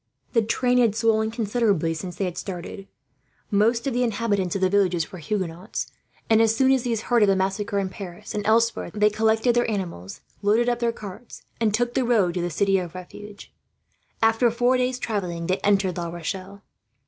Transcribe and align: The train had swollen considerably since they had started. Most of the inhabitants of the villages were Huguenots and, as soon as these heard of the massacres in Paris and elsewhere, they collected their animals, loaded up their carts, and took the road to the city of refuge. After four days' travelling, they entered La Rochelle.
The 0.33 0.41
train 0.41 0.79
had 0.79 0.95
swollen 0.95 1.29
considerably 1.29 1.93
since 1.93 2.15
they 2.15 2.25
had 2.25 2.35
started. 2.35 2.87
Most 3.51 3.85
of 3.85 3.93
the 3.93 4.01
inhabitants 4.01 4.55
of 4.55 4.61
the 4.61 4.67
villages 4.67 5.11
were 5.11 5.19
Huguenots 5.19 5.91
and, 6.27 6.41
as 6.41 6.55
soon 6.55 6.71
as 6.71 6.81
these 6.81 7.01
heard 7.01 7.21
of 7.21 7.27
the 7.27 7.35
massacres 7.35 7.83
in 7.83 7.89
Paris 7.89 8.33
and 8.33 8.43
elsewhere, 8.47 8.89
they 8.95 9.11
collected 9.11 9.53
their 9.53 9.69
animals, 9.69 10.21
loaded 10.41 10.69
up 10.69 10.79
their 10.79 10.91
carts, 10.91 11.43
and 11.59 11.71
took 11.71 11.93
the 11.93 12.03
road 12.03 12.33
to 12.33 12.41
the 12.41 12.49
city 12.49 12.79
of 12.79 12.95
refuge. 12.95 13.53
After 14.23 14.49
four 14.49 14.75
days' 14.75 14.97
travelling, 14.97 15.45
they 15.45 15.57
entered 15.59 15.97
La 15.97 16.07
Rochelle. 16.09 16.63